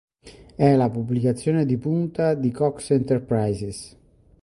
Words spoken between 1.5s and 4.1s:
di punta di Cox Enterprises.